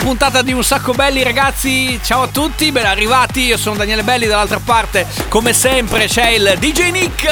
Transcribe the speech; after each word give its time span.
puntata 0.00 0.40
di 0.40 0.52
Un 0.52 0.64
Sacco 0.64 0.92
Belli 0.92 1.22
ragazzi, 1.22 2.00
ciao 2.02 2.22
a 2.22 2.28
tutti, 2.28 2.72
ben 2.72 2.86
arrivati, 2.86 3.42
io 3.42 3.58
sono 3.58 3.76
Daniele 3.76 4.02
Belli, 4.02 4.26
dall'altra 4.26 4.58
parte 4.58 5.06
come 5.28 5.52
sempre 5.52 6.06
c'è 6.06 6.30
il 6.30 6.54
DJ 6.58 6.90
Nick. 6.90 7.28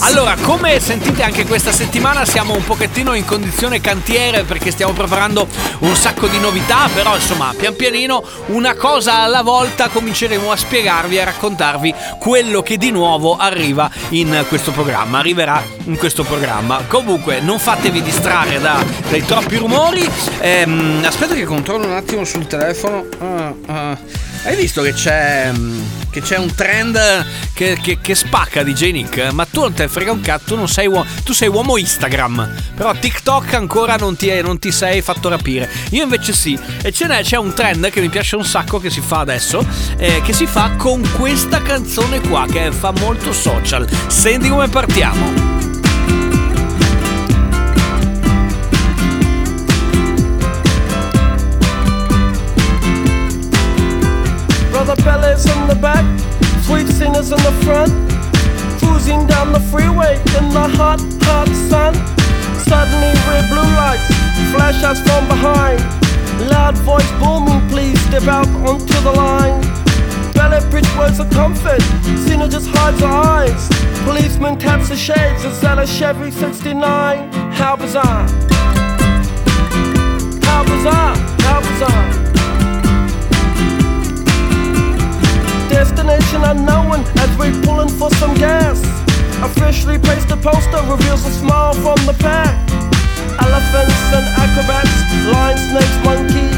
Allora, 0.00 0.34
come 0.40 0.80
sentite 0.80 1.22
anche 1.22 1.46
questa 1.46 1.70
settimana 1.70 2.24
siamo 2.24 2.54
un 2.54 2.64
pochettino 2.64 3.12
in 3.12 3.24
condizione 3.26 3.80
cantiere 3.80 4.44
perché 4.44 4.70
stiamo 4.70 4.92
preparando 4.92 5.46
un 5.80 5.94
sacco 5.94 6.26
di 6.26 6.38
novità, 6.38 6.88
però 6.92 7.14
insomma 7.14 7.52
pian 7.56 7.76
pianino 7.76 8.22
una 8.46 8.74
cosa 8.74 9.18
alla 9.18 9.42
volta 9.42 9.88
cominceremo 9.88 10.50
a 10.50 10.56
spiegarvi 10.56 11.16
e 11.16 11.20
a 11.20 11.24
raccontarvi 11.24 11.94
quello 12.18 12.62
che 12.62 12.78
di 12.78 12.90
nuovo 12.90 13.36
arriva 13.36 13.90
in 14.10 14.44
questo 14.48 14.70
programma, 14.70 15.18
arriverà 15.18 15.62
in 15.84 15.98
questo 15.98 16.24
programma. 16.24 16.84
Comunque 16.86 17.40
non 17.40 17.58
fatevi 17.58 18.00
distrarre 18.00 18.58
da, 18.58 18.82
dai 19.10 19.24
troppi 19.24 19.56
rumori, 19.56 20.08
ehm, 20.40 21.02
aspetta 21.04 21.34
che 21.34 21.44
controllo 21.58 21.86
un 21.86 21.92
attimo 21.92 22.24
sul 22.24 22.46
telefono. 22.46 23.06
Uh, 23.18 23.70
uh. 23.70 23.98
Hai 24.44 24.54
visto 24.54 24.80
che 24.82 24.92
c'è, 24.92 25.50
mm, 25.52 25.82
che 26.10 26.20
c'è 26.20 26.38
un 26.38 26.54
trend 26.54 27.26
che, 27.52 27.76
che, 27.82 27.98
che, 28.00 28.14
spacca 28.14 28.62
di 28.62 28.72
J 28.72 28.92
Nick? 28.92 29.32
Ma 29.32 29.44
tu 29.44 29.62
non 29.62 29.72
te 29.72 29.88
frega 29.88 30.12
un 30.12 30.20
cazzo, 30.20 30.44
tu, 30.46 30.56
non 30.56 30.68
sei 30.68 30.86
uomo, 30.86 31.04
tu 31.24 31.32
sei 31.32 31.48
uomo 31.48 31.76
Instagram. 31.76 32.54
Però 32.76 32.94
TikTok 32.94 33.54
ancora 33.54 33.96
non 33.96 34.14
ti, 34.16 34.28
è, 34.28 34.40
non 34.40 34.60
ti 34.60 34.70
sei 34.70 35.02
fatto 35.02 35.28
rapire. 35.28 35.68
Io 35.90 36.04
invece 36.04 36.32
sì. 36.32 36.58
E 36.82 36.92
ce 36.92 37.06
n'è, 37.06 37.22
c'è 37.22 37.36
un 37.36 37.52
trend 37.52 37.90
che 37.90 38.00
mi 38.00 38.08
piace 38.08 38.36
un 38.36 38.44
sacco 38.44 38.78
che 38.78 38.90
si 38.90 39.00
fa 39.00 39.18
adesso. 39.18 39.66
Eh, 39.96 40.22
che 40.22 40.32
si 40.32 40.46
fa 40.46 40.70
con 40.76 41.02
questa 41.16 41.60
canzone 41.60 42.20
qua 42.20 42.46
che 42.48 42.70
fa 42.70 42.92
molto 42.92 43.32
social. 43.32 43.86
Senti 44.06 44.48
come 44.48 44.68
partiamo. 44.68 45.47
Front. 57.68 57.92
Cruising 58.80 59.26
down 59.26 59.52
the 59.52 59.60
freeway 59.60 60.16
in 60.38 60.48
the 60.56 60.66
hot, 60.78 61.00
hot 61.28 61.48
sun. 61.68 61.92
Suddenly, 62.64 63.12
red 63.28 63.44
blue 63.52 63.70
lights 63.76 64.08
flash 64.52 64.80
us 64.90 64.98
from 65.06 65.28
behind. 65.28 65.80
Loud 66.48 66.78
voice 66.78 67.10
booming, 67.20 67.60
please 67.68 68.00
step 68.08 68.22
out 68.22 68.48
onto 68.68 68.98
the 69.06 69.12
line. 69.12 69.60
Ballet 70.32 70.64
bridge 70.70 70.90
words 70.96 71.20
of 71.20 71.28
comfort, 71.30 71.82
Cena 72.24 72.48
just 72.48 72.68
hides 72.70 73.00
her 73.00 73.16
eyes. 73.36 73.62
Policeman 74.04 74.58
taps 74.58 74.88
the 74.88 74.96
shades, 74.96 75.44
is 75.44 75.60
that 75.60 75.78
a 75.78 75.86
Chevy 75.86 76.30
69? 76.30 77.32
How 77.52 77.76
bizarre! 77.76 78.26
How 80.48 80.62
bizarre! 80.64 81.16
How 81.44 81.60
bizarre! 81.60 82.27
Destination 85.88 86.44
unknown 86.44 87.00
as 87.16 87.30
we 87.38 87.50
pulling 87.62 87.88
for 87.88 88.10
some 88.16 88.34
gas. 88.34 88.82
Officially 89.42 89.98
placed 89.98 90.30
a 90.30 90.36
poster 90.36 90.82
reveals 90.82 91.24
a 91.24 91.30
smile 91.30 91.72
from 91.72 91.96
the 92.04 92.12
pack. 92.18 92.54
Elephants 93.40 94.12
and 94.12 94.26
acrobats, 94.36 94.92
lion, 95.32 95.56
snakes, 95.56 95.98
monkey. 96.04 96.48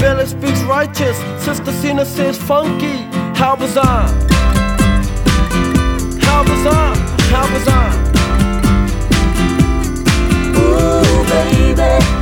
Billy 0.00 0.26
speaks 0.26 0.62
righteous, 0.62 1.18
Sister 1.44 1.72
Cena 1.72 2.04
says 2.04 2.38
funky. 2.38 3.02
How 3.34 3.56
bizarre! 3.56 4.06
How 6.20 6.44
bizarre! 6.44 6.94
How 7.32 7.46
bizarre! 7.52 7.92
Ooh, 10.56 11.24
baby. 11.74 12.21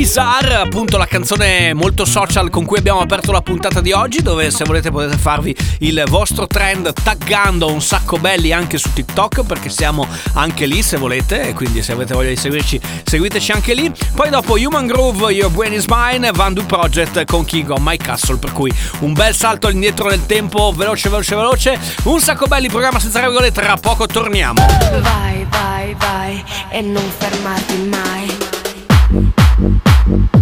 Bizarre, 0.00 0.54
appunto 0.54 0.96
la 0.96 1.04
canzone 1.04 1.74
molto 1.74 2.06
social 2.06 2.48
con 2.48 2.64
cui 2.64 2.78
abbiamo 2.78 3.00
aperto 3.00 3.32
la 3.32 3.42
puntata 3.42 3.82
di 3.82 3.92
oggi, 3.92 4.22
dove 4.22 4.50
se 4.50 4.64
volete 4.64 4.90
potete 4.90 5.18
farvi 5.18 5.54
il 5.80 6.02
vostro 6.08 6.46
trend 6.46 6.90
taggando 6.94 7.70
un 7.70 7.82
sacco 7.82 8.16
belli 8.16 8.50
anche 8.50 8.78
su 8.78 8.94
TikTok, 8.94 9.44
perché 9.44 9.68
siamo 9.68 10.08
anche 10.32 10.64
lì 10.64 10.82
se 10.82 10.96
volete, 10.96 11.48
e 11.48 11.52
quindi 11.52 11.82
se 11.82 11.92
avete 11.92 12.14
voglia 12.14 12.30
di 12.30 12.36
seguirci, 12.36 12.80
seguiteci 13.04 13.52
anche 13.52 13.74
lì. 13.74 13.92
Poi 14.14 14.30
dopo 14.30 14.54
Human 14.54 14.86
Groove, 14.86 15.32
Your 15.34 15.50
Brain 15.50 15.74
is 15.74 15.84
Mine, 15.86 16.30
Vandu 16.32 16.64
Project 16.64 17.26
con 17.26 17.44
King 17.44 17.68
of 17.68 17.80
My 17.82 17.98
Castle, 17.98 18.38
per 18.38 18.52
cui 18.52 18.72
un 19.00 19.12
bel 19.12 19.34
salto 19.34 19.68
indietro 19.68 20.08
nel 20.08 20.24
tempo, 20.24 20.72
veloce, 20.74 21.10
veloce, 21.10 21.36
veloce. 21.36 21.78
Un 22.04 22.20
sacco 22.20 22.46
belli, 22.46 22.70
programma 22.70 22.98
senza 22.98 23.20
regole, 23.20 23.52
tra 23.52 23.76
poco 23.76 24.06
torniamo. 24.06 24.64
Vai, 25.02 25.46
vai, 25.50 25.94
vai 25.98 26.42
e 26.70 26.80
non 26.80 27.04
fermarti 27.18 27.76
mai. 27.90 29.39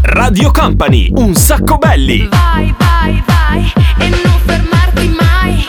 Radio 0.02 0.50
Company, 0.50 1.10
un 1.14 1.34
sacco 1.34 1.78
belli. 1.78 2.26
Vai, 2.28 2.74
vai, 2.78 3.22
vai 3.26 3.72
e 3.98 4.08
non 4.08 4.40
fermarti 4.44 5.08
mai. 5.08 5.64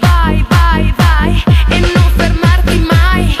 Vai, 0.00 0.44
vai, 0.48 0.94
vai 0.96 1.44
e 1.68 1.80
non 1.80 2.10
fermarti 2.16 2.86
mai. 2.90 3.36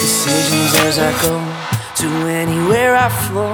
decisions 0.00 0.74
as 0.84 0.98
I 0.98 1.12
go 1.22 1.38
to 1.96 2.08
anywhere 2.28 2.94
I 2.94 3.08
flow. 3.08 3.53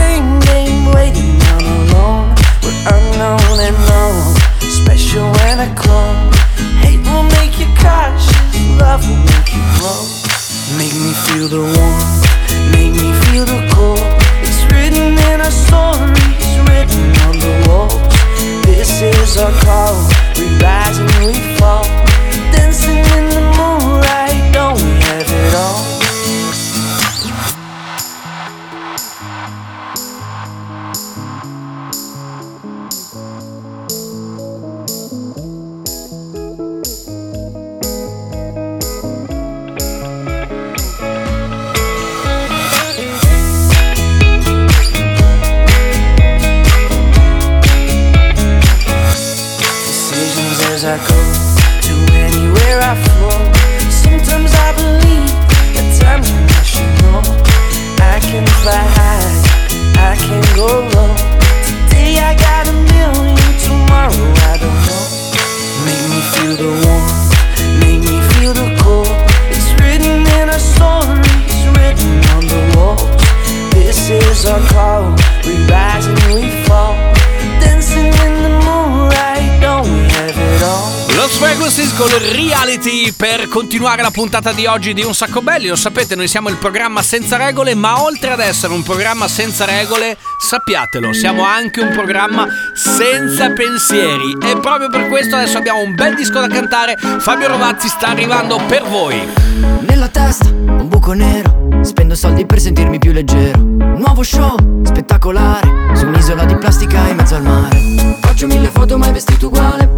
Same 0.00 0.40
game, 0.50 0.80
waiting 0.96 1.36
on 1.52 1.62
alone. 1.78 2.26
We're 2.62 2.80
unknown 2.96 3.56
and 3.68 3.78
known, 3.88 4.16
special 4.80 5.28
and 5.48 5.58
a 5.68 5.70
clone. 5.80 6.32
Hate 6.82 7.02
will 7.08 7.28
make 7.36 7.54
you 7.60 7.68
cautious, 7.84 8.32
love 8.80 9.02
will 9.08 9.24
make 9.32 9.48
you 9.56 9.62
grow. 9.76 10.00
Make 10.80 10.96
me 11.04 11.12
feel 11.24 11.48
the 11.56 11.64
warmth, 11.74 12.20
make 12.74 12.94
me 13.02 13.10
feel 13.24 13.44
the 13.52 13.60
cold. 13.74 14.06
It's 14.46 14.62
written 14.70 15.08
in 15.30 15.36
our 15.46 15.54
stories, 15.64 16.48
written 16.68 17.04
on 17.26 17.34
the 17.44 17.52
walls. 17.66 18.00
This 18.68 18.92
is 19.02 19.36
our 19.44 19.52
call, 19.64 19.96
we 20.38 20.46
rise 20.64 20.98
and 21.04 21.12
we 21.26 21.34
fall. 21.58 21.84
Dancing 22.54 23.09
continuare 83.50 84.00
la 84.00 84.12
puntata 84.12 84.52
di 84.52 84.64
oggi 84.64 84.94
di 84.94 85.02
Un 85.02 85.12
Sacco 85.12 85.42
Belli. 85.42 85.66
Lo 85.66 85.76
sapete, 85.76 86.14
noi 86.14 86.28
siamo 86.28 86.48
il 86.48 86.56
programma 86.56 87.02
senza 87.02 87.36
regole, 87.36 87.74
ma 87.74 88.02
oltre 88.02 88.30
ad 88.30 88.38
essere 88.38 88.72
un 88.72 88.82
programma 88.82 89.26
senza 89.26 89.64
regole, 89.64 90.16
sappiatelo, 90.38 91.12
siamo 91.12 91.44
anche 91.44 91.80
un 91.80 91.90
programma 91.90 92.46
senza 92.74 93.50
pensieri. 93.50 94.38
E 94.40 94.58
proprio 94.60 94.88
per 94.88 95.08
questo 95.08 95.34
adesso 95.36 95.58
abbiamo 95.58 95.80
un 95.80 95.94
bel 95.94 96.14
disco 96.14 96.38
da 96.38 96.46
cantare. 96.46 96.96
Fabio 97.18 97.48
Rovazzi 97.48 97.88
sta 97.88 98.06
arrivando 98.06 98.58
per 98.68 98.84
voi. 98.84 99.28
Nella 99.80 100.08
testa 100.08 100.46
un 100.46 100.88
buco 100.88 101.12
nero 101.12 101.68
Spendo 101.82 102.14
soldi 102.14 102.46
per 102.46 102.60
sentirmi 102.60 102.98
più 102.98 103.12
leggero 103.12 103.58
Nuovo 103.58 104.22
show, 104.22 104.56
spettacolare 104.84 105.94
Su 105.94 106.06
un'isola 106.06 106.44
di 106.44 106.56
plastica 106.56 107.08
in 107.08 107.16
mezzo 107.16 107.34
al 107.34 107.42
mare 107.42 107.78
Faccio 108.20 108.46
mille 108.46 108.68
foto 108.68 108.96
mai 108.96 109.12
vestito 109.12 109.48
uguale 109.48 109.89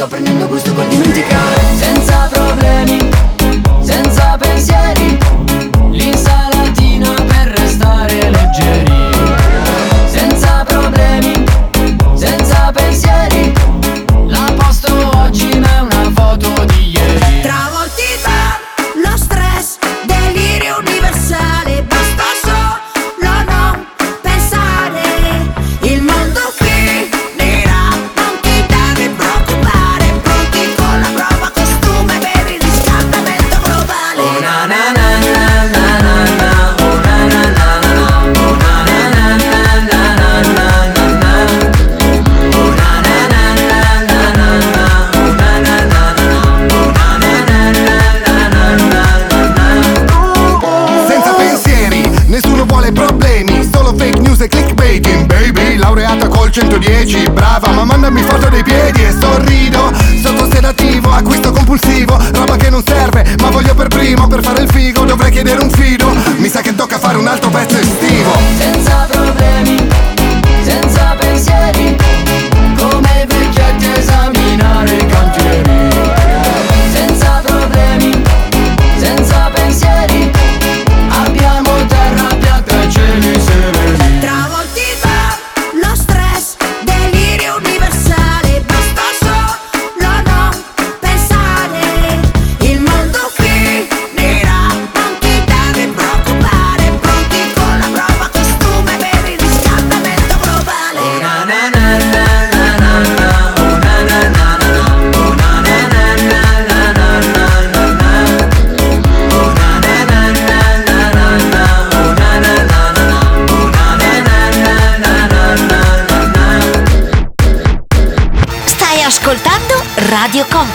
sto 0.00 0.08
prendendo 0.08 0.46
gusto 0.48 0.72
col 0.72 0.88
dimenticare 0.88 1.59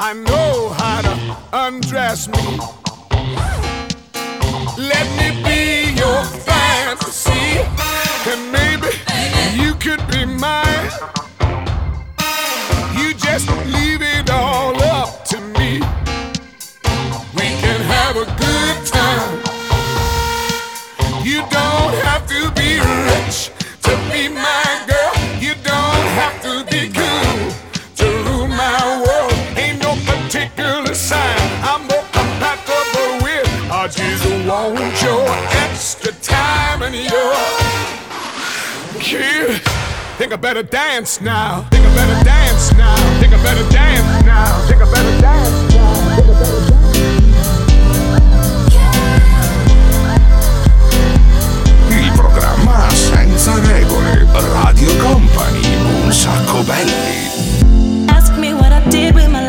I 0.00 0.12
know 0.12 0.68
how 0.78 1.02
to 1.02 1.36
undress 1.52 2.28
me. 2.28 2.77
Think 40.28 40.40
I 40.40 40.42
better 40.42 40.62
dance 40.62 41.22
now. 41.22 41.62
Think 41.70 41.86
I 41.86 41.94
better 41.94 42.22
dance 42.22 42.70
now. 42.74 42.94
Think 43.18 43.32
I 43.32 43.42
better 43.42 43.66
dance 43.70 44.26
now. 44.26 44.66
Think 44.68 44.82
I 44.82 44.92
better 44.92 45.20
dance 45.22 45.74
now. 45.74 46.16
Think 46.16 46.28
I 46.28 46.44
better 46.44 46.68
dance. 46.68 46.92
Il 51.88 52.12
programma 52.12 52.90
senza 52.90 53.54
regole. 53.54 54.26
Radio 54.52 54.94
Company, 54.98 55.76
un 56.04 56.12
sacco 56.12 56.62
belli. 56.62 58.04
Ask 58.08 58.36
me 58.36 58.52
what 58.52 58.70
I 58.70 58.82
did 58.90 59.14
with 59.14 59.28
my 59.30 59.47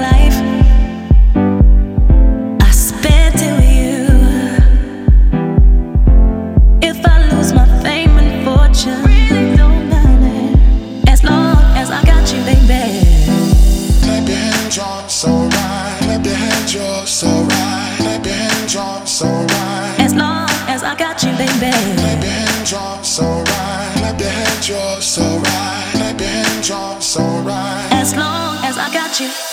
Clap 16.70 16.82
you're 16.82 17.08
so 17.08 17.28
right. 17.28 17.96
Clap 17.98 18.26
your 18.26 18.36
hands, 18.36 18.74
you're 18.76 19.06
so 19.08 19.26
right. 19.26 19.96
As 19.98 20.14
long 20.14 20.48
as 20.68 20.84
I 20.84 20.96
got 20.96 21.24
you, 21.24 21.32
baby. 21.32 21.72
Clap 21.72 22.22
your 22.22 22.32
hands, 22.32 22.72
you're 22.72 23.04
so 23.04 23.24
right. 23.24 23.92
Clap 23.98 24.20
your 24.20 24.30
hands, 24.30 24.70
you're 24.70 25.02
so 25.02 25.24
right. 25.24 25.90
Clap 25.94 26.20
your 26.20 26.30
hands, 26.30 26.70
you're 26.70 27.02
so 27.02 27.22
right. 27.42 27.90
As 27.92 28.16
long 28.16 28.64
as 28.64 28.78
I 28.78 28.94
got 28.94 29.20
you. 29.20 29.49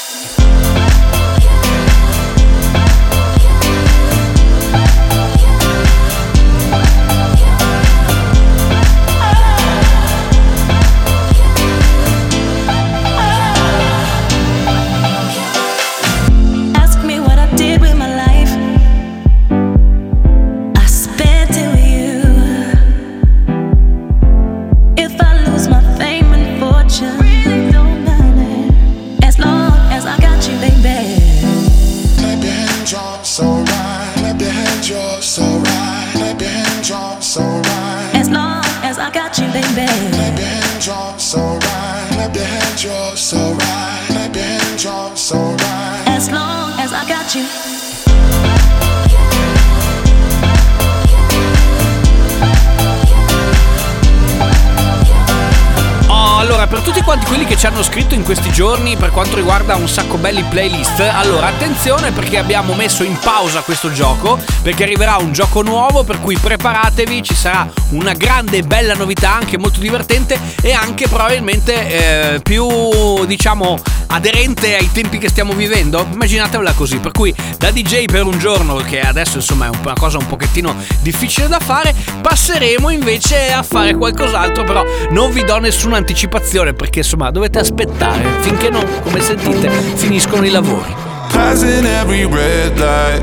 Hanno 57.76 57.84
scritto 57.84 58.14
in 58.14 58.22
questi 58.22 58.50
giorni 58.52 58.96
per 58.96 59.10
quanto 59.10 59.36
riguarda 59.36 59.74
un 59.74 59.86
sacco 59.86 60.16
belli 60.16 60.42
playlist, 60.44 60.98
allora 61.00 61.48
attenzione 61.48 62.10
perché 62.10 62.38
abbiamo 62.38 62.72
messo 62.72 63.02
in 63.02 63.18
pausa 63.18 63.60
questo 63.60 63.92
gioco, 63.92 64.38
perché 64.62 64.84
arriverà 64.84 65.16
un 65.16 65.30
gioco 65.32 65.60
nuovo, 65.60 66.02
per 66.02 66.18
cui 66.18 66.38
preparatevi, 66.38 67.22
ci 67.22 67.34
sarà 67.34 67.70
una 67.90 68.14
grande 68.14 68.58
e 68.58 68.62
bella 68.62 68.94
novità, 68.94 69.34
anche 69.34 69.58
molto 69.58 69.78
divertente 69.78 70.40
e 70.62 70.72
anche 70.72 71.06
probabilmente 71.06 72.34
eh, 72.34 72.40
più, 72.40 73.26
diciamo, 73.26 73.78
aderente 74.08 74.76
ai 74.76 74.90
tempi 74.92 75.18
che 75.18 75.28
stiamo 75.28 75.52
vivendo. 75.52 76.06
Immaginatevela 76.12 76.72
così, 76.72 76.98
per 76.98 77.12
cui 77.12 77.34
da 77.58 77.70
DJ 77.70 78.06
per 78.06 78.24
un 78.24 78.38
giorno, 78.38 78.76
che 78.76 79.00
adesso 79.00 79.36
insomma 79.36 79.66
è 79.66 79.68
un- 79.68 79.78
una 79.82 79.94
cosa 79.98 80.18
un 80.18 80.26
pochettino 80.26 80.74
difficile 81.00 81.48
da 81.48 81.58
fare, 81.60 81.94
passeremo 82.20 82.90
invece 82.90 83.52
a 83.52 83.62
fare 83.62 83.94
qualcos'altro, 83.94 84.64
però 84.64 84.84
non 85.10 85.30
vi 85.32 85.44
do 85.44 85.58
nessuna 85.58 85.96
anticipazione 85.96 86.72
perché 86.74 86.98
insomma 87.00 87.30
dovete 87.30 87.58
aspettare 87.58 88.22
finché 88.40 88.70
non, 88.70 88.84
come 89.02 89.20
sentite, 89.20 89.68
finiscono 89.94 90.44
i 90.44 90.50
lavori. 90.50 90.94
Passing 91.32 91.84
every 91.84 92.24
red 92.24 92.78
light. 92.78 93.22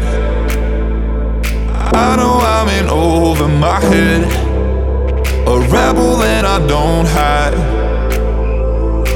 I 1.95 2.15
know 2.15 2.39
I'm 2.41 2.67
in 2.69 2.89
over 2.89 3.47
my 3.47 3.79
head. 3.89 4.23
A 5.45 5.59
rebel 5.69 6.21
and 6.21 6.45
I 6.47 6.65
don't 6.65 7.07
hide. 7.07 7.82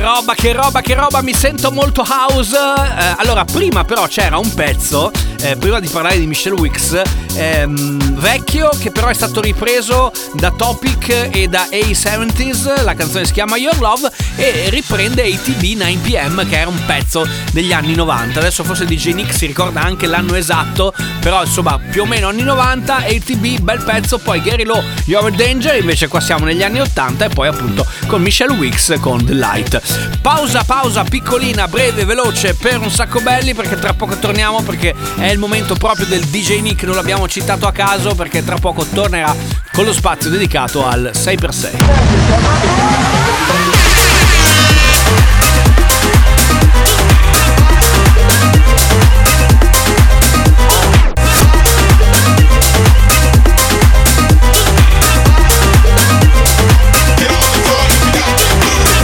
Roba, 0.00 0.34
che 0.34 0.52
roba, 0.52 0.80
che 0.80 0.94
roba, 0.94 1.22
mi 1.22 1.34
sento 1.34 1.70
molto 1.70 2.02
house. 2.02 2.56
Eh, 2.56 3.14
allora, 3.18 3.44
prima 3.44 3.84
però 3.84 4.06
c'era 4.06 4.38
un 4.38 4.52
pezzo, 4.54 5.10
eh, 5.40 5.56
prima 5.56 5.80
di 5.80 5.88
parlare 5.88 6.18
di 6.18 6.26
Michelle 6.26 6.58
Wicks, 6.58 7.00
ehm, 7.34 8.14
vecchio, 8.18 8.70
che 8.80 8.90
però 8.90 9.08
è 9.08 9.14
stato 9.14 9.40
ripreso 9.40 10.10
da 10.34 10.50
Topic 10.50 11.28
e 11.30 11.48
da 11.48 11.68
A70s, 11.70 12.82
la 12.82 12.94
canzone 12.94 13.24
si 13.24 13.32
chiama 13.32 13.56
Your 13.56 13.78
Love, 13.78 14.10
e 14.36 14.70
riprende 14.70 15.22
ATB 15.22 15.62
9pm, 15.62 16.48
che 16.48 16.58
era 16.58 16.68
un 16.68 16.80
pezzo 16.86 17.26
degli 17.52 17.72
anni 17.72 17.94
90. 17.94 18.38
Adesso 18.38 18.64
forse 18.64 18.84
DJ 18.84 19.12
Nick 19.12 19.34
si 19.34 19.46
ricorda 19.46 19.82
anche 19.82 20.06
l'anno 20.06 20.34
esatto, 20.34 20.94
però 21.20 21.44
insomma 21.44 21.78
più 21.78 22.02
o 22.02 22.06
meno 22.06 22.28
anni 22.28 22.42
90, 22.42 22.96
ATB, 22.96 23.60
bel 23.60 23.82
pezzo, 23.82 24.18
poi 24.18 24.40
Gary 24.42 24.64
Lowe, 24.64 24.84
You're 25.04 25.28
a 25.28 25.30
Danger, 25.30 25.76
invece 25.76 26.08
qua 26.08 26.20
siamo 26.20 26.44
negli 26.44 26.62
anni 26.62 26.80
80 26.80 27.26
e 27.26 27.28
poi 27.28 27.48
appunto 27.48 27.86
con 28.06 28.22
Michelle 28.22 28.54
Wicks 28.54 28.94
con 29.00 29.24
The 29.24 29.34
Light. 29.34 30.18
Pausa, 30.20 30.64
pausa, 30.64 31.04
piccolina, 31.04 31.68
breve, 31.68 32.04
veloce 32.04 32.54
per 32.54 32.78
un 32.78 32.90
sacco 32.90 33.20
belli 33.20 33.54
perché 33.54 33.78
tra 33.78 33.94
poco 33.94 34.16
torniamo 34.16 34.62
perché 34.62 34.94
è 35.18 35.35
il 35.36 35.42
momento 35.42 35.74
proprio 35.74 36.06
del 36.06 36.24
DJ 36.24 36.60
Nick, 36.60 36.84
non 36.84 36.94
l'abbiamo 36.94 37.28
citato 37.28 37.66
a 37.66 37.72
caso 37.72 38.14
perché 38.14 38.42
tra 38.42 38.56
poco 38.56 38.86
tornerà 38.86 39.36
con 39.70 39.84
lo 39.84 39.92
spazio 39.92 40.30
dedicato 40.30 40.86
al 40.86 41.10
6x6. 41.12 41.72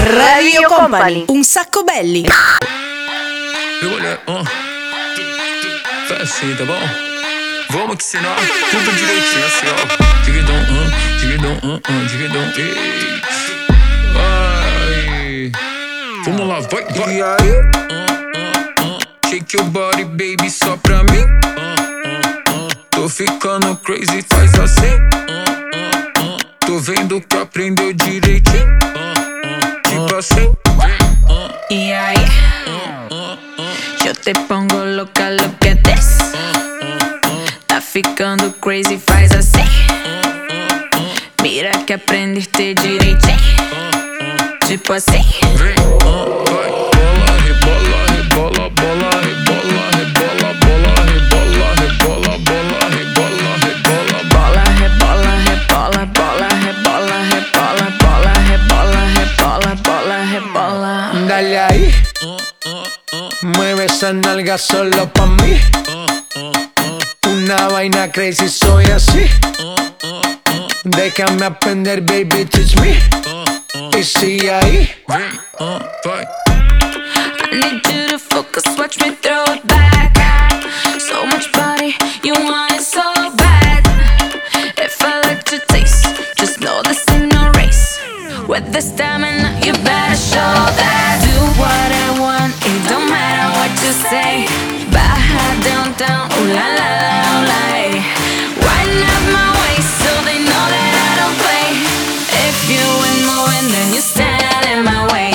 Radio 0.06 0.62
Company. 0.66 1.24
Un 1.28 1.44
sacco 1.44 1.82
belli. 1.82 2.26
Fast 6.22 6.54
d'abord. 6.56 6.80
Vamos 7.70 7.96
que 7.96 8.04
senão 8.04 8.32
tudo 8.70 8.92
direitinho 8.92 9.44
assim, 9.44 9.66
ó. 9.66 10.22
Dividão, 10.24 10.54
um, 10.54 11.18
dividão, 11.18 11.58
um, 11.64 11.74
um, 11.74 12.06
dividão, 12.06 12.42
ei. 12.58 13.20
Vai. 14.14 15.52
Vamos 16.24 16.46
lá, 16.46 16.60
vai, 16.60 16.84
vai. 16.94 17.16
E 17.16 17.22
aí? 17.22 17.52
Shake 19.28 19.56
your 19.56 19.66
body, 19.70 20.04
baby, 20.04 20.48
só 20.48 20.76
pra 20.76 21.02
mim. 21.02 21.26
Tô 22.90 23.08
ficando 23.08 23.74
crazy, 23.78 24.24
faz 24.28 24.54
assim. 24.60 25.00
Tô 26.60 26.78
vendo 26.78 27.20
que 27.20 27.36
aprendeu 27.36 27.92
direitinho. 27.94 28.78
Tipo 29.88 30.14
assim. 30.14 30.54
Y 31.68 31.90
ahí 31.90 32.42
yo 34.04 34.12
te 34.14 34.32
pongo 34.34 34.84
loca, 34.84 35.30
look 35.30 35.71
Tá 37.66 37.80
ficando 37.80 38.52
crazy, 38.60 38.98
faz 38.98 39.32
assim. 39.32 39.64
Mira 41.42 41.70
que 41.86 41.92
aprender 41.92 42.46
ter 42.46 42.74
direito. 42.74 43.26
Tipo 44.66 44.92
assim. 44.92 45.24
Vem, 45.56 45.74
rebola, 45.74 47.38
rebola, 47.44 48.06
rebola. 48.16 48.61
Esa 64.02 64.12
nalga 64.12 64.58
solo 64.58 65.06
pa' 65.12 65.26
mí. 65.26 65.60
Una 67.28 67.68
vaina 67.68 68.10
crazy, 68.10 68.48
soy 68.48 68.84
así. 68.86 69.30
Déjame 70.82 71.44
aprender, 71.44 72.00
baby, 72.00 72.44
teach 72.44 72.74
me. 72.80 72.98
Y 73.96 74.02
sigue 74.02 74.52
ahí. 74.52 74.90
I 75.08 76.24
need 77.52 77.86
you 77.86 78.08
to 78.10 78.18
focus, 78.18 78.64
watch 78.76 78.98
me 78.98 79.14
throw 79.22 79.44
it 79.54 79.64
back. 79.68 80.18
So 80.98 81.24
much 81.26 81.52
body, 81.52 81.94
you 82.24 82.34
want 82.34 82.72
it 82.72 82.82
so 82.82 83.04
bad. 83.36 83.86
If 84.78 85.00
I 85.00 85.20
like 85.28 85.48
your 85.48 85.60
taste, 85.68 86.08
just 86.36 86.60
know 86.60 86.82
this 86.82 87.04
ain't 87.10 87.32
no 87.32 87.52
race. 87.52 88.00
With 88.48 88.72
the 88.72 88.80
stamina, 88.80 89.60
you 89.62 89.74
better 89.74 90.16
show 90.16 90.66
that. 90.80 91.11
say 93.92 94.46
Baja 94.90 95.44
downtown, 95.62 96.24
ooh 96.32 96.48
la 96.56 96.66
la 96.78 96.88
la, 97.02 97.12
ooh 97.28 97.44
la 97.50 97.60
hey. 97.76 97.92
Wind 98.64 99.04
up 99.14 99.24
my 99.36 99.48
waist 99.60 99.92
so 100.00 100.12
they 100.24 100.38
know 100.40 100.64
that 100.72 100.92
I 101.08 101.10
don't 101.20 101.36
play 101.44 101.68
If 102.46 102.56
you 102.72 102.84
ain't 103.08 103.24
moving 103.28 103.68
then 103.74 103.88
you 103.92 104.00
stand 104.00 104.64
in 104.72 104.80
my 104.84 105.04
way 105.12 105.30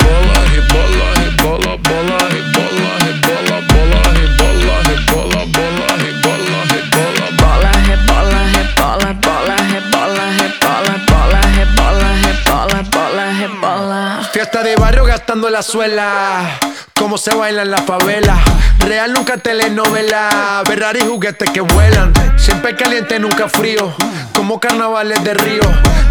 Bola, 0.00 0.38
hey, 0.52 0.62
bola, 0.72 1.08
hey, 1.20 1.30
bola, 1.36 1.72
bola, 1.86 2.18
hey, 2.32 2.44
bola, 2.54 2.92
hey, 3.04 3.14
bola, 3.26 3.56
bola, 3.70 4.00
hey, 4.16 4.28
bola, 4.40 4.76
hey, 4.88 5.00
bola, 5.08 5.40
bola, 5.52 5.88
hey, 6.00 6.14
bola, 6.24 6.60
hey, 6.72 6.84
bola 6.92 7.26
Bola, 7.40 7.70
hey, 7.88 7.98
bola, 8.08 8.40
hey, 8.52 8.66
bola, 8.78 9.10
bola, 9.26 9.56
hey, 9.68 9.82
bola, 9.92 10.26
hey, 10.38 10.50
bola, 10.62 10.94
bola, 11.10 11.40
hey, 11.56 11.66
bola, 11.76 12.10
hey, 12.22 12.36
bola, 12.48 12.80
bola, 12.94 13.26
hey, 13.36 13.50
bola 13.60 14.28
Fiesta 14.32 14.62
de 14.62 14.76
barrio 14.76 15.04
gastando 15.04 15.50
la 15.50 15.62
suela 15.62 16.58
Cómo 17.02 17.18
se 17.18 17.34
baila 17.34 17.62
en 17.62 17.72
la 17.72 17.78
favela. 17.78 18.38
Real 18.78 19.12
nunca 19.12 19.36
telenovela. 19.36 20.62
Ferrari 20.64 21.00
juguetes 21.00 21.50
que 21.50 21.60
vuelan. 21.60 22.12
Siempre 22.36 22.76
caliente, 22.76 23.18
nunca 23.18 23.48
frío. 23.48 23.92
Como 24.32 24.60
carnavales 24.60 25.22
de 25.24 25.34
río. 25.34 25.62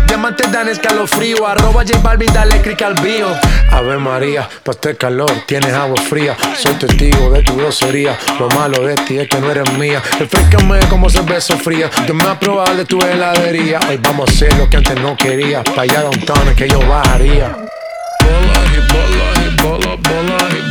Diamantes 0.07 0.51
dan 0.51 0.67
escalofrío. 0.67 1.47
Arroba 1.47 1.85
J 1.85 1.97
Balvin, 1.99 2.31
dale 2.33 2.59
click 2.61 2.81
al 2.81 2.95
bio. 2.95 3.27
Ave 3.71 3.97
María, 3.99 4.49
pa' 4.63 4.73
este 4.73 4.97
calor 4.97 5.31
tienes 5.47 5.73
agua 5.73 5.95
fría. 6.09 6.35
Soy 6.61 6.73
testigo 6.73 7.31
de 7.31 7.41
tu 7.41 7.55
grosería. 7.55 8.19
Lo 8.37 8.49
malo 8.49 8.85
de 8.85 8.95
ti 8.95 9.17
es 9.17 9.29
que 9.29 9.39
no 9.39 9.49
eres 9.49 9.71
mía. 9.77 10.03
Refrescame 10.19 10.79
como 10.89 11.09
cerveza 11.09 11.55
fría. 11.55 11.89
Dame 12.05 12.25
a 12.25 12.37
probar 12.37 12.75
de 12.75 12.83
tu 12.83 12.99
heladería. 12.99 13.79
Hoy 13.87 13.97
vamos 14.03 14.29
a 14.29 14.33
hacer 14.33 14.53
lo 14.57 14.69
que 14.69 14.75
antes 14.75 14.99
no 14.99 15.15
quería. 15.15 15.63
Pa' 15.63 15.83
allá 15.83 16.01
downtown 16.01 16.49
es 16.49 16.55
que 16.55 16.67
yo 16.67 16.85
bajaría. 16.85 17.55
Trop 19.57 20.70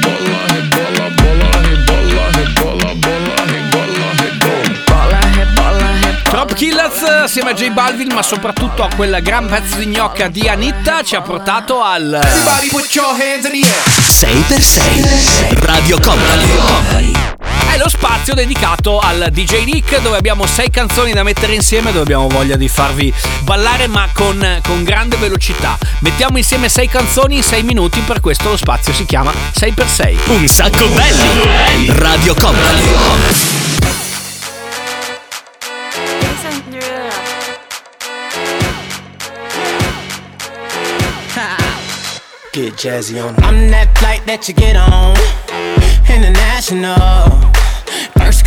Killers 6.60 7.02
assieme 7.02 7.52
a 7.52 7.54
J 7.54 7.70
Balvin, 7.70 8.12
ma 8.12 8.22
soprattutto 8.22 8.82
a 8.82 8.90
quel 8.94 9.22
gran 9.22 9.46
pezzo 9.46 9.76
di 9.76 9.86
gnocca 9.86 10.28
di 10.28 10.46
Anitta 10.46 11.02
ci 11.02 11.16
ha 11.16 11.22
portato 11.22 11.80
al 11.80 12.20
6x6 14.06 15.64
Radio 15.64 15.98
Company 16.00 17.49
è 17.72 17.78
lo 17.78 17.88
spazio 17.88 18.34
dedicato 18.34 18.98
al 18.98 19.28
DJ 19.30 19.64
Nick 19.64 20.00
dove 20.00 20.16
abbiamo 20.16 20.46
sei 20.46 20.70
canzoni 20.70 21.12
da 21.12 21.22
mettere 21.22 21.54
insieme 21.54 21.92
dove 21.92 22.02
abbiamo 22.02 22.26
voglia 22.28 22.56
di 22.56 22.68
farvi 22.68 23.12
ballare 23.42 23.86
ma 23.86 24.08
con, 24.12 24.60
con 24.66 24.82
grande 24.82 25.16
velocità. 25.16 25.78
Mettiamo 26.00 26.36
insieme 26.38 26.68
sei 26.68 26.88
canzoni 26.88 27.36
in 27.36 27.42
sei 27.42 27.62
minuti, 27.62 28.00
per 28.00 28.20
questo 28.20 28.48
lo 28.48 28.56
spazio 28.56 28.92
si 28.92 29.04
chiama 29.04 29.32
6x6. 29.54 30.16
Un 30.30 30.48
sacco 30.48 30.86
belli 30.88 31.92
Radio 31.98 32.34
Company 32.34 33.48
Get 42.52 42.74
jazzy 42.74 43.20
on 43.20 43.36
I'm 43.44 43.70
that 43.70 43.96
flight 43.96 44.26
that 44.26 44.48
you 44.48 44.54
get 44.54 44.74
on. 44.74 45.14
International. 46.08 47.59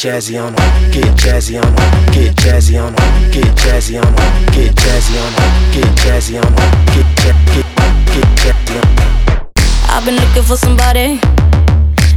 jazzy 0.00 0.42
on 0.42 0.54
her, 0.54 0.90
get 0.92 1.14
jazzy 1.14 1.62
on 1.62 1.76
her, 1.76 2.12
get 2.12 2.34
jazzy 2.36 2.82
on 2.82 2.90
her, 2.90 3.30
get 3.30 3.54
jazzy 3.54 4.00
on 4.00 4.08
her, 4.08 4.50
get 4.50 4.74
jazzy 4.74 5.20
on 5.20 5.30
her, 5.30 5.72
get 5.76 5.94
jazzy 6.00 6.40
on 6.40 6.52
her, 6.56 6.70
get 6.88 7.04
jazzy 7.20 7.60
get 8.08 8.24
jazzy 8.40 8.80
on 8.80 9.50
I've 9.90 10.06
been 10.06 10.16
looking 10.16 10.42
for 10.42 10.56
somebody, 10.56 11.20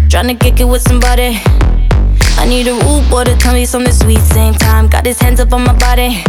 trying 0.08 0.30
to 0.30 0.36
kick 0.36 0.62
it 0.62 0.64
with 0.64 0.82
somebody. 0.82 1.42
I 2.38 2.46
need 2.48 2.70
a 2.70 2.74
rude 2.74 3.10
boy 3.10 3.26
to 3.26 3.36
tell 3.36 3.54
me 3.54 3.66
something 3.66 3.92
sweet. 3.92 4.20
Same 4.20 4.54
time, 4.54 4.88
got 4.88 5.06
his 5.06 5.20
hands 5.20 5.42
up 5.42 5.52
on 5.52 5.66
my 5.66 5.78
body. 5.78 6.24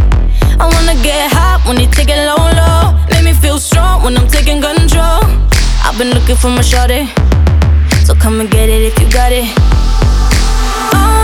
I 0.58 0.68
wanna 0.74 1.00
get 1.04 1.30
hot 1.30 1.62
when 1.68 1.76
they 1.76 1.86
taking 1.86 2.16
low 2.16 2.50
low. 2.50 2.98
Make 3.10 3.26
me 3.26 3.32
feel 3.32 3.60
strong 3.60 4.02
when 4.02 4.18
I'm 4.18 4.26
taking 4.26 4.60
control. 4.60 5.22
I've 5.86 5.96
been 5.98 6.10
looking 6.10 6.34
for 6.34 6.48
my 6.48 6.62
shorty, 6.62 7.06
so 8.04 8.16
come 8.16 8.40
and 8.40 8.50
get 8.50 8.68
it 8.68 8.82
if 8.82 8.98
you 8.98 9.08
got 9.08 9.30
it. 9.30 9.46
Oh. 10.96 11.23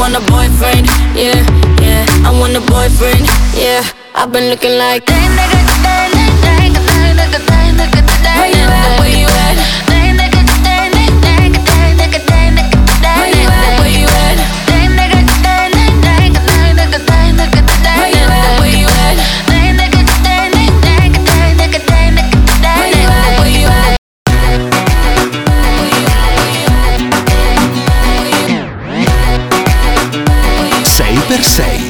want 0.00 0.16
a 0.16 0.20
boyfriend, 0.32 0.86
yeah, 1.14 1.36
yeah. 1.82 2.06
I 2.24 2.30
want 2.32 2.56
a 2.56 2.60
boyfriend, 2.72 3.26
yeah. 3.54 3.84
I've 4.14 4.32
been 4.32 4.48
looking 4.48 4.78
like. 4.78 5.59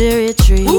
cherry 0.00 0.32
tree. 0.32 0.69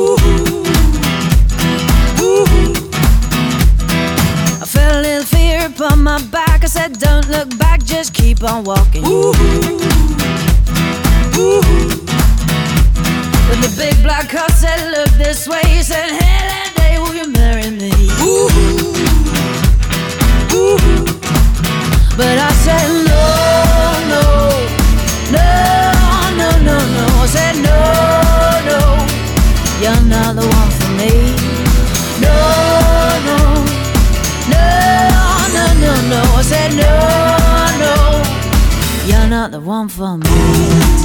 not 39.41 39.49
the 39.49 39.59
one 39.59 39.89
for 39.89 40.17
me. 40.17 41.01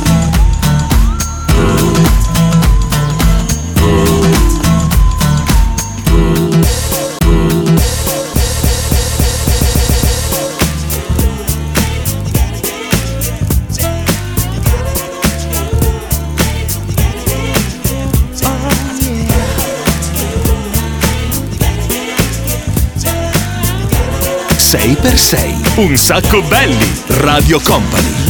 per 25.00 25.18
sei, 25.18 25.54
Un 25.76 25.96
sacco 25.96 26.42
belli, 26.42 27.02
Radio 27.06 27.60
Company. 27.60 28.25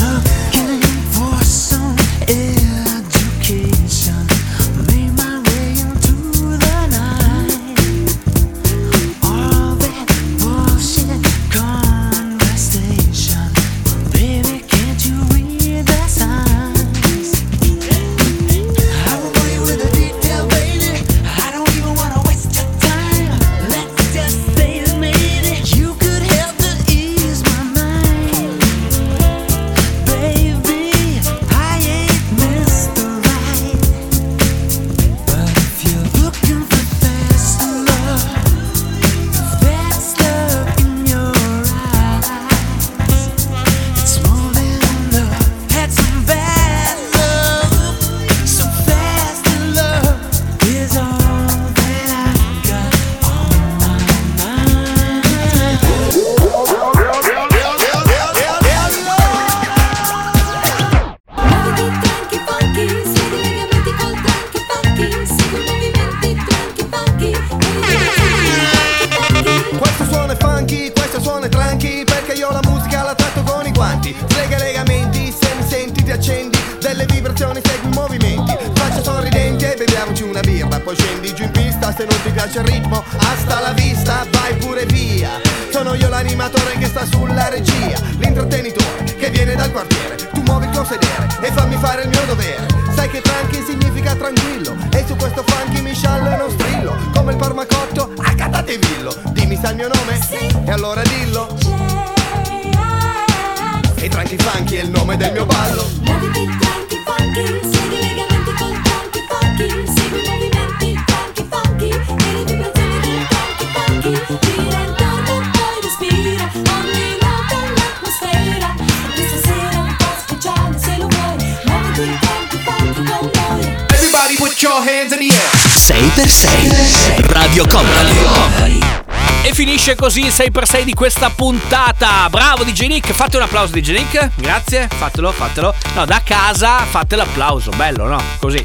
finisce 129.87 129.94
così 129.94 130.20
il 130.25 130.33
6x6 130.33 130.83
di 130.83 130.94
questa 130.94 131.31
puntata. 131.31 132.29
Bravo 132.29 132.64
DJ 132.64 132.87
Nick, 132.87 133.12
fate 133.12 133.37
un 133.37 133.44
applauso 133.44 133.72
DJ 133.72 133.90
Nick. 133.90 134.31
Grazie, 134.35 134.88
fatelo, 134.92 135.31
fatelo. 135.31 135.72
No, 135.94 136.05
da 136.05 136.22
casa 136.25 136.79
fate 136.79 137.14
l'applauso, 137.14 137.70
bello, 137.70 138.07
no? 138.09 138.20
Così. 138.40 138.61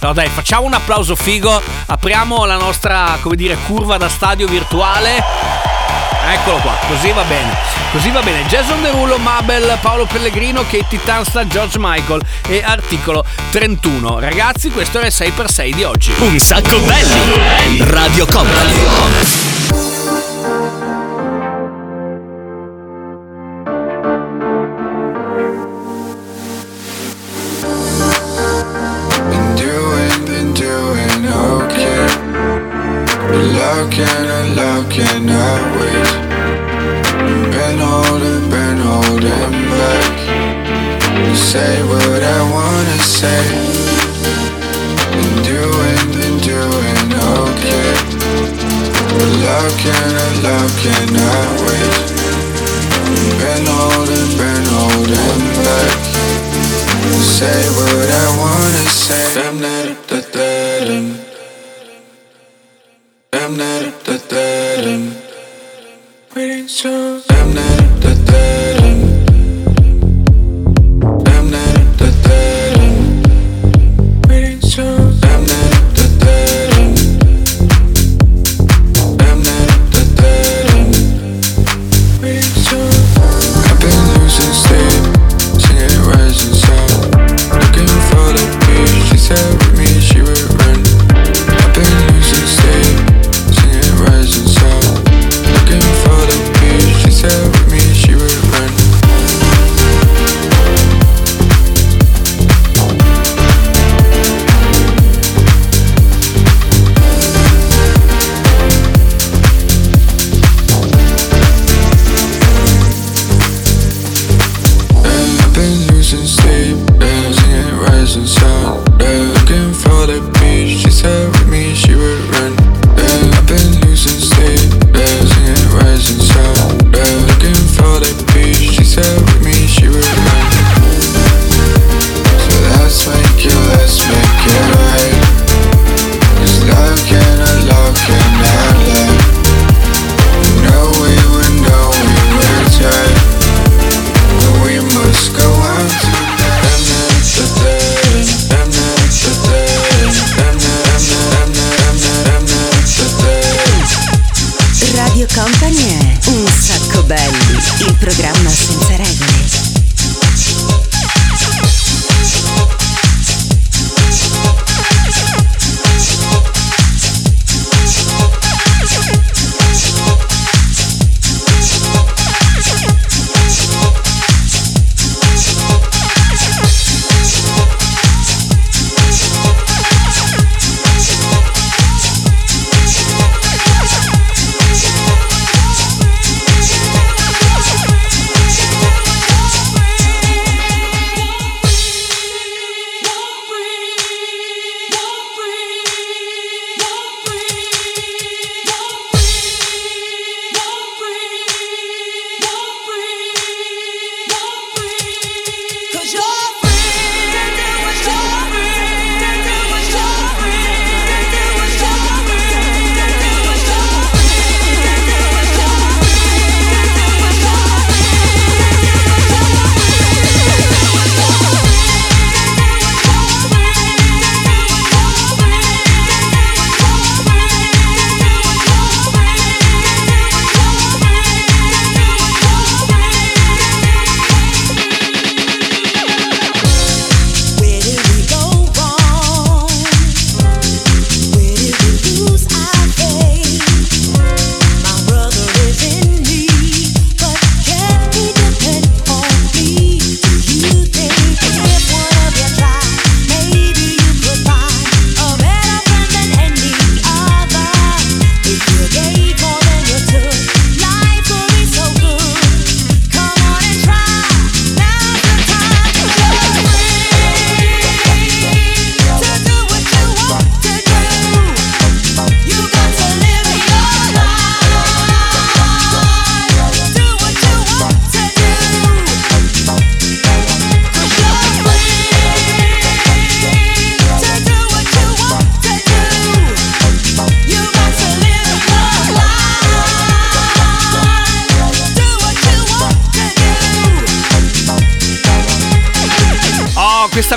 No 0.00 0.12
dai, 0.12 0.28
facciamo 0.28 0.66
un 0.66 0.74
applauso 0.74 1.16
figo. 1.16 1.58
Apriamo 1.86 2.44
la 2.44 2.56
nostra, 2.56 3.16
come 3.22 3.34
dire, 3.34 3.56
curva 3.66 3.96
da 3.96 4.10
stadio 4.10 4.46
virtuale. 4.46 5.24
Eccolo 6.34 6.58
qua, 6.58 6.76
così 6.86 7.10
va 7.12 7.22
bene. 7.22 7.56
Così 7.90 8.10
va 8.10 8.20
bene. 8.20 8.44
Jason 8.46 8.82
Derulo, 8.82 9.16
Mabel, 9.16 9.78
Paolo 9.80 10.04
Pellegrino, 10.04 10.64
Katie 10.68 11.02
Tansta, 11.02 11.46
George 11.46 11.78
Michael 11.78 12.20
e 12.46 12.62
articolo 12.62 13.24
31. 13.52 14.18
Ragazzi, 14.18 14.70
questo 14.70 14.98
era 14.98 15.06
il 15.06 15.14
6x6 15.16 15.74
di 15.74 15.84
oggi. 15.84 16.12
Un 16.18 16.38
sacco 16.38 16.78
belli! 16.80 17.78
Radio 17.78 18.26
Company. 18.26 19.81
Thank 20.42 20.82
you. 20.82 20.91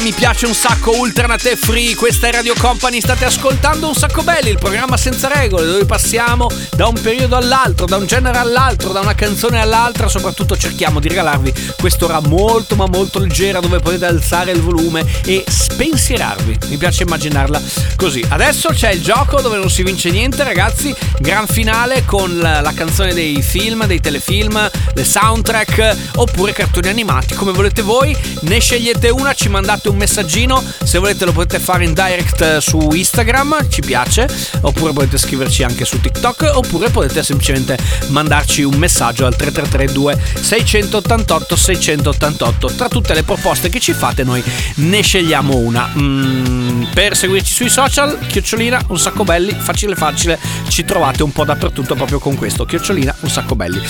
Mi 0.06 0.14
piace 0.14 0.46
un 0.46 0.54
sacco, 0.54 0.96
Ultranate 0.96 1.56
Free, 1.56 1.96
questa 1.96 2.28
è 2.28 2.32
Radio 2.32 2.54
Company, 2.60 3.02
state 3.02 3.26
ascoltando 3.26 3.88
Un 3.88 3.96
Sacco 3.96 4.22
Belli, 4.22 4.52
il 4.52 4.60
programma 4.60 4.98
senza 4.98 5.28
regole, 5.28 5.66
dove 5.66 5.86
passiamo 5.86 6.48
da 6.76 6.86
un 6.86 6.94
periodo 6.94 7.36
all'altro, 7.36 7.88
da 7.88 7.96
un 7.98 8.06
genere 8.06 8.38
all'altro, 8.38 8.92
da 8.92 9.00
una 9.00 9.16
canzone 9.16 9.60
all'altra, 9.60 10.08
soprattutto 10.08 10.56
cerchiamo 10.56 11.00
di 11.00 11.08
regalarvi 11.08 11.52
quest'ora 11.80 12.20
molto 12.20 12.76
ma 12.76 12.86
molto 12.86 13.18
leggera 13.18 13.60
dove 13.60 13.80
potete 13.80 14.06
alzare 14.06 14.52
il 14.52 14.62
volume 14.62 15.04
e 15.26 15.44
spensierarvi. 15.48 16.60
Mi 16.68 16.78
piace 16.78 17.02
immaginarla 17.02 17.60
così. 17.96 18.24
Adesso 18.28 18.70
c'è 18.74 18.92
il 18.92 19.02
gioco 19.02 19.42
dove 19.42 19.58
non 19.58 19.72
si 19.72 19.82
vince 19.82 20.12
niente, 20.12 20.44
ragazzi, 20.44 20.94
gran 21.18 21.48
finale 21.48 22.06
con 22.06 22.38
la, 22.38 22.62
la 22.62 22.74
canzone 22.74 23.12
dei 23.16 23.42
film, 23.42 23.88
dei 23.88 24.02
telefilm, 24.02 24.70
le 24.94 25.04
soundtrack 25.04 25.96
oppure 26.18 26.54
cartoni 26.54 26.90
animati, 26.90 27.34
come 27.34 27.54
volete 27.54 27.82
voi. 27.82 28.16
Ne 28.42 28.60
scegliete 28.60 29.10
una, 29.10 29.34
ci 29.34 29.50
mandate 29.50 29.90
un 29.90 29.94
messaggino, 29.96 30.64
se 30.84 31.00
volete 31.00 31.26
lo 31.26 31.32
potete 31.32 31.60
fare 31.60 31.84
in 31.84 31.94
direct 31.94 32.42
eh, 32.42 32.62
su 32.62 32.90
Instagram, 32.92 33.68
ci 33.70 33.82
piace, 33.82 34.28
oppure 34.62 34.94
potete 34.94 35.18
scriverci 35.18 35.64
anche 35.64 35.86
su 35.86 36.00
TikTok, 36.00 36.52
oppure 36.54 36.90
potete 36.90 37.24
semplicemente 37.24 37.78
mandarci 38.08 38.64
un 38.64 38.76
messaggio 38.76 39.26
al 39.26 39.36
3332 39.36 40.22
688 40.40 41.56
688. 41.56 42.68
Tra 42.76 42.88
tutte 42.88 43.14
le 43.14 43.24
proposte 43.24 43.70
che 43.70 43.80
ci 43.80 43.94
fate 43.94 44.24
noi 44.24 44.44
ne 44.76 45.02
scegliamo 45.02 45.56
una. 45.56 45.92
Mm, 45.98 46.84
per 46.94 47.16
seguirci 47.16 47.54
sui 47.54 47.70
social, 47.70 48.18
chiocciolina, 48.28 48.82
un 48.88 49.00
sacco 49.00 49.24
belli, 49.24 49.56
facile 49.58 49.96
facile, 49.96 50.40
ci 50.68 50.84
trovate 50.84 51.24
un 51.24 51.32
po' 51.32 51.46
dappertutto 51.46 51.96
proprio 51.96 52.20
con 52.20 52.36
questo, 52.36 52.66
chiocciolina, 52.66 53.16
un 53.22 53.30
sacco 53.30 53.56
belli. 53.56 53.82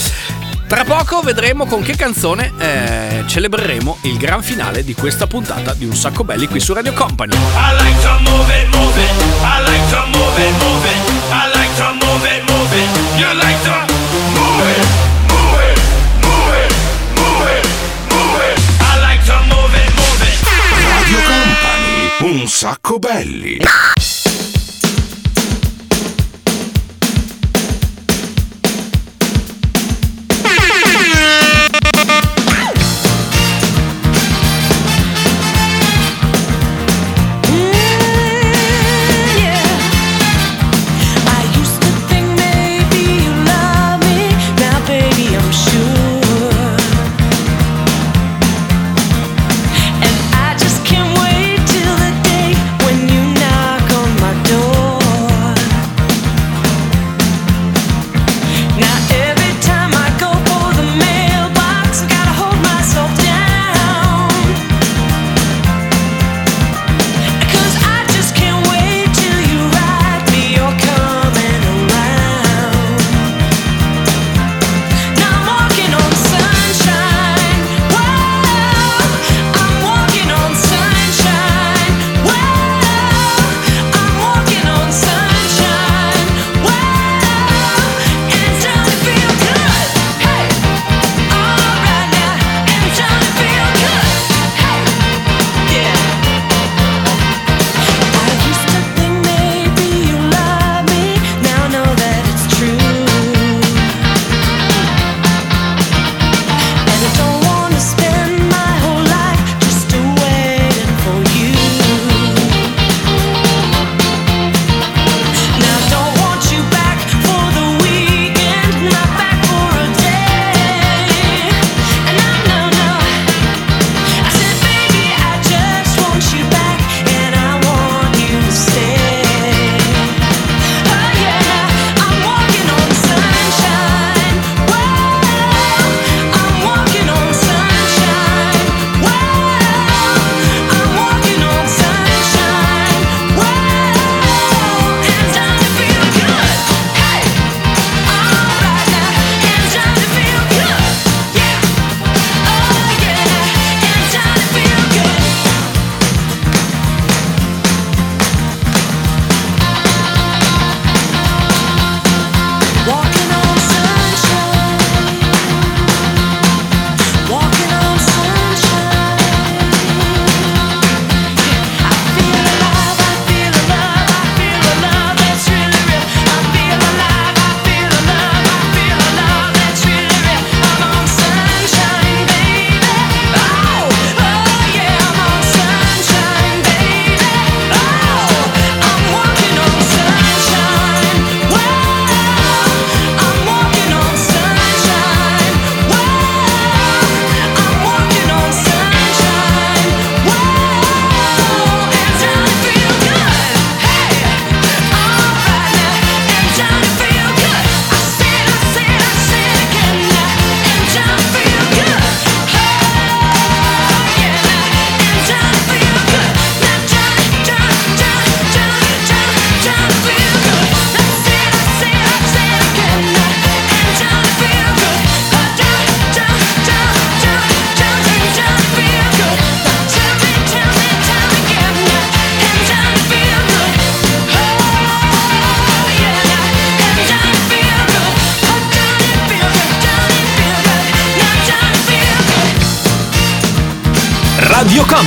Tra 0.68 0.84
poco 0.84 1.22
vedremo 1.22 1.66
con 1.68 1.84
che 1.84 1.96
canzone 1.96 2.52
eh, 2.58 3.24
celebreremo 3.28 4.00
il 4.02 4.18
gran 4.18 4.42
finale 4.42 4.84
di 4.84 4.96
questa 4.96 5.28
puntata 5.28 5.74
di 5.74 5.86
Un 5.86 5.96
Sacco 5.96 6.24
Belli 6.24 6.48
qui 6.48 6.60
su 6.60 6.74
Radio 6.74 6.94
Company. 6.94 7.36
I 7.36 7.74
like 7.78 8.02
to 8.02 8.16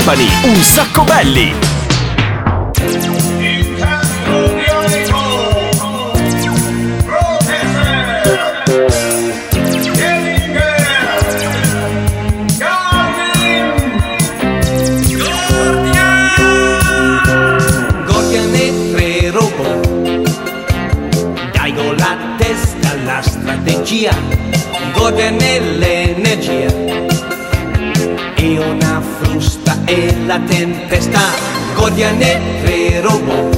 Company, 0.09 0.27
un 0.45 0.63
sacco 0.63 1.05
belli. 1.05 1.55
Gordian 18.07 18.55
e 18.55 19.31
Dai 21.53 21.75
con 21.75 21.97
la 21.97 22.17
testa 22.39 22.93
alla 22.93 23.21
strategia 23.21 24.39
la 30.39 30.47
tempesta 30.47 31.21
Gordian 31.75 32.21
e 32.21 32.41
tre 32.63 33.01
robot 33.01 33.57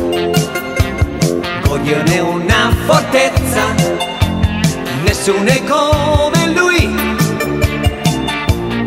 Gordian 1.66 2.06
è 2.08 2.20
una 2.20 2.74
fortezza 2.86 3.74
Nessuno 5.04 5.44
è 5.44 5.62
come 5.64 6.52
lui 6.52 6.88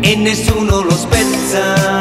E 0.00 0.16
nessuno 0.16 0.82
lo 0.82 0.96
spezza 0.96 1.93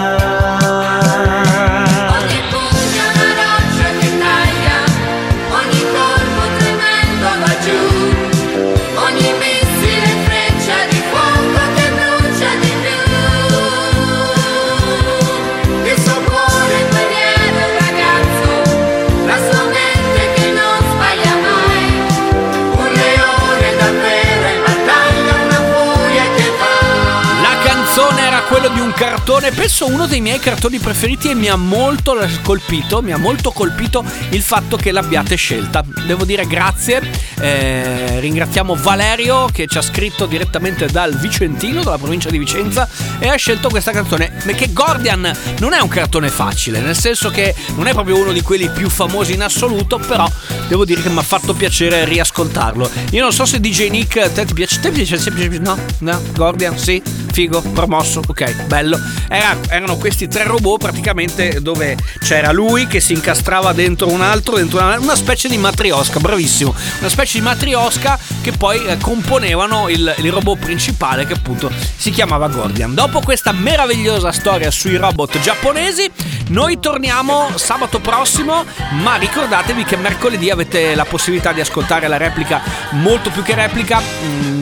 cartone, 29.26 29.52
penso 29.52 29.88
uno 29.88 30.06
dei 30.06 30.20
miei 30.20 30.38
cartoni 30.38 30.80
preferiti 30.80 31.30
e 31.30 31.34
mi 31.34 31.48
ha 31.48 31.56
molto 31.56 32.14
colpito, 32.42 33.02
mi 33.02 33.14
ha 33.14 33.18
molto 33.18 33.52
colpito 33.52 34.04
il 34.32 34.42
fatto 34.42 34.76
che 34.76 34.92
l'abbiate 34.92 35.36
scelta. 35.36 35.82
Devo 36.06 36.26
dire 36.26 36.46
grazie, 36.46 37.02
eh, 37.40 38.20
ringraziamo 38.20 38.76
Valerio 38.76 39.48
che 39.50 39.66
ci 39.68 39.78
ha 39.78 39.82
scritto 39.82 40.26
direttamente 40.26 40.88
dal 40.88 41.16
Vicentino, 41.16 41.84
dalla 41.84 41.98
provincia 41.98 42.30
di 42.30 42.38
Vicenza 42.38 42.86
e 43.18 43.30
ha 43.30 43.36
scelto 43.36 43.70
questa 43.70 43.92
canzone. 43.92 44.30
Perché 44.44 44.74
Gordian 44.74 45.32
non 45.60 45.72
è 45.72 45.80
un 45.80 45.88
cartone 45.88 46.28
facile, 46.28 46.82
nel 46.82 46.98
senso 46.98 47.30
che 47.30 47.56
non 47.76 47.88
è 47.88 47.94
proprio 47.94 48.18
uno 48.18 48.34
di 48.34 48.42
quelli 48.42 48.70
più 48.72 48.90
famosi 48.90 49.36
in 49.36 49.42
assoluto, 49.42 50.00
però 50.00 50.30
devo 50.68 50.84
dire 50.84 51.02
che 51.02 51.10
mi 51.10 51.20
ha 51.20 51.24
fatto 51.24 51.54
piacere 51.54 52.04
riascoltarlo. 52.04 52.90
Io 53.12 53.22
non 53.22 53.32
so 53.32 53.46
se 53.46 53.62
DJ 53.62 53.88
Nick 53.88 54.34
te 54.34 54.44
ti 54.44 54.54
piace, 54.54 54.82
te 54.82 54.92
piace, 54.92 55.22
no? 55.60 55.78
No? 56.00 56.22
Gordian? 56.34 56.78
Sì? 56.78 57.23
Figo? 57.34 57.62
Promosso? 57.62 58.22
Ok, 58.28 58.66
bello. 58.66 59.00
Era- 59.28 59.58
erano 59.70 59.98
questi 59.98 60.28
tre 60.28 60.44
robot 60.44 60.80
praticamente 60.80 61.62
dove 61.62 61.98
c'era 62.20 62.52
lui 62.52 62.86
che 62.86 63.00
si 63.00 63.14
incastrava 63.14 63.74
dentro 63.74 64.12
un 64.12 64.22
altro, 64.22 64.56
dentro 64.56 64.78
una, 64.78 65.00
una 65.00 65.16
specie 65.16 65.50
di 65.50 65.58
matriosca, 65.58 66.20
bravissimo. 66.20 66.74
Una 67.00 67.10
specie 67.10 67.40
di 67.40 67.44
matriosca 67.44 68.20
che 68.42 68.52
poi 68.52 68.86
eh, 68.86 68.98
componevano 68.98 69.90
il, 69.90 70.14
il 70.20 70.32
robot 70.32 70.60
principale 70.60 71.26
che 71.26 71.34
appunto 71.34 71.72
si 71.96 72.12
chiamava 72.12 72.48
Gordian. 72.50 72.94
Dopo 72.94 73.20
questa 73.22 73.52
meravigliosa 73.52 74.32
storia 74.32 74.70
sui 74.70 74.96
robot 74.96 75.40
giapponesi, 75.40 76.08
noi 76.50 76.80
torniamo 76.80 77.50
sabato 77.56 78.00
prossimo, 78.00 78.64
ma 79.02 79.16
ricordatevi 79.16 79.84
che 79.86 79.98
mercoledì 79.98 80.52
avete 80.52 80.94
la 80.94 81.06
possibilità 81.06 81.52
di 81.52 81.62
ascoltare 81.62 82.08
la 82.08 82.18
replica, 82.18 82.62
molto 82.92 83.32
più 83.32 83.42
che 83.42 83.56
replica. 83.56 84.00
mm, 84.00 84.53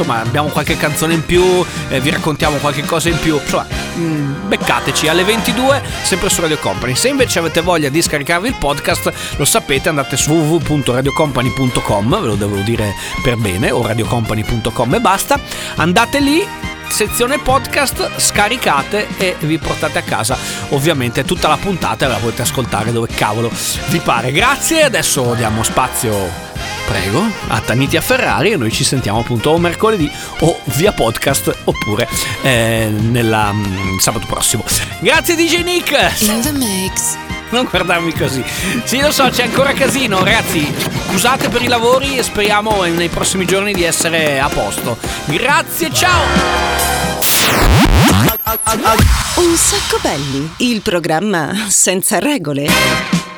insomma, 0.00 0.20
abbiamo 0.20 0.48
qualche 0.48 0.76
canzone 0.76 1.14
in 1.14 1.24
più, 1.24 1.64
eh, 1.88 2.00
vi 2.00 2.10
raccontiamo 2.10 2.56
qualche 2.56 2.84
cosa 2.84 3.08
in 3.08 3.18
più. 3.18 3.38
Insomma, 3.38 3.66
mm, 3.96 4.48
beccateci 4.48 5.08
alle 5.08 5.24
22, 5.24 5.82
sempre 6.02 6.28
su 6.30 6.40
Radio 6.40 6.58
Company. 6.58 6.94
Se 6.94 7.08
invece 7.08 7.38
avete 7.38 7.60
voglia 7.60 7.88
di 7.88 8.00
scaricarvi 8.00 8.48
il 8.48 8.54
podcast, 8.58 9.12
lo 9.36 9.44
sapete, 9.44 9.88
andate 9.88 10.16
su 10.16 10.32
www.radiocompany.com, 10.32 12.20
ve 12.20 12.26
lo 12.26 12.34
devo 12.34 12.56
dire 12.56 12.94
per 13.22 13.36
bene, 13.36 13.70
o 13.70 13.86
radiocompany.com 13.86 14.94
e 14.94 15.00
basta. 15.00 15.38
Andate 15.76 16.20
lì, 16.20 16.42
sezione 16.88 17.38
podcast, 17.38 18.12
scaricate 18.16 19.06
e 19.18 19.36
vi 19.40 19.58
portate 19.58 19.98
a 19.98 20.02
casa 20.02 20.36
ovviamente 20.70 21.24
tutta 21.24 21.48
la 21.48 21.56
puntata 21.56 22.08
la 22.08 22.16
potete 22.16 22.42
ascoltare 22.42 22.90
dove 22.90 23.08
cavolo 23.08 23.50
vi 23.88 23.98
pare. 23.98 24.32
Grazie, 24.32 24.82
adesso 24.82 25.34
diamo 25.34 25.62
spazio. 25.62 26.49
Prego, 26.90 27.24
a 27.46 27.60
Tanitia 27.60 28.00
Ferrari 28.00 28.50
e 28.50 28.56
noi 28.56 28.72
ci 28.72 28.82
sentiamo 28.82 29.20
appunto 29.20 29.50
o 29.50 29.58
mercoledì 29.58 30.10
o 30.40 30.58
via 30.74 30.90
podcast 30.90 31.58
oppure 31.62 32.08
eh, 32.42 32.90
nella, 32.90 33.52
mm, 33.52 33.98
sabato 33.98 34.26
prossimo. 34.26 34.64
Grazie 34.98 35.36
DJ 35.36 35.62
Nick! 35.62 35.92
In 36.22 36.40
the 36.40 36.50
mix. 36.50 37.16
Non 37.50 37.68
guardarmi 37.70 38.12
così. 38.12 38.42
Sì, 38.82 39.00
lo 39.00 39.12
so, 39.12 39.28
c'è 39.28 39.44
ancora 39.44 39.72
casino, 39.72 40.24
ragazzi. 40.24 40.66
Scusate 41.10 41.48
per 41.48 41.62
i 41.62 41.68
lavori 41.68 42.18
e 42.18 42.24
speriamo 42.24 42.82
nei 42.82 43.08
prossimi 43.08 43.44
giorni 43.46 43.72
di 43.72 43.84
essere 43.84 44.40
a 44.40 44.48
posto. 44.48 44.98
Grazie, 45.26 45.92
ciao! 45.92 46.22
Un 49.36 49.56
sacco 49.56 50.00
belli, 50.02 50.54
il 50.56 50.82
programma 50.82 51.66
senza 51.68 52.18
regole. 52.18 53.29